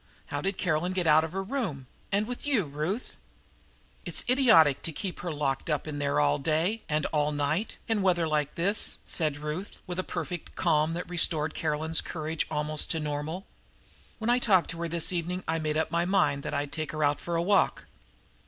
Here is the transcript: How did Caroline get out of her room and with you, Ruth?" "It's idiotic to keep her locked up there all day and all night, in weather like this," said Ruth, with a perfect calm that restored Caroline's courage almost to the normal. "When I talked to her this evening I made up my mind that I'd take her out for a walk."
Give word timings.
How 0.33 0.41
did 0.41 0.57
Caroline 0.57 0.93
get 0.93 1.05
out 1.05 1.23
of 1.23 1.31
her 1.31 1.43
room 1.43 1.85
and 2.11 2.25
with 2.27 2.43
you, 2.47 2.63
Ruth?" 2.63 3.17
"It's 4.03 4.23
idiotic 4.27 4.81
to 4.81 4.91
keep 4.91 5.19
her 5.19 5.31
locked 5.31 5.69
up 5.69 5.83
there 5.83 6.19
all 6.19 6.39
day 6.39 6.81
and 6.89 7.05
all 7.13 7.31
night, 7.31 7.77
in 7.87 8.01
weather 8.01 8.27
like 8.27 8.55
this," 8.55 8.97
said 9.05 9.37
Ruth, 9.37 9.83
with 9.85 9.99
a 9.99 10.03
perfect 10.03 10.55
calm 10.55 10.95
that 10.95 11.07
restored 11.07 11.53
Caroline's 11.53 12.01
courage 12.01 12.47
almost 12.49 12.89
to 12.89 12.97
the 12.97 13.03
normal. 13.03 13.45
"When 14.17 14.31
I 14.31 14.39
talked 14.39 14.71
to 14.71 14.77
her 14.81 14.87
this 14.87 15.13
evening 15.13 15.43
I 15.47 15.59
made 15.59 15.77
up 15.77 15.91
my 15.91 16.05
mind 16.05 16.41
that 16.41 16.53
I'd 16.55 16.71
take 16.71 16.93
her 16.93 17.03
out 17.03 17.19
for 17.19 17.35
a 17.35 17.43
walk." 17.43 17.85